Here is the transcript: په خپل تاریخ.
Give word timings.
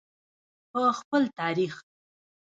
په 0.71 0.81
خپل 0.99 1.23
تاریخ. 1.39 1.73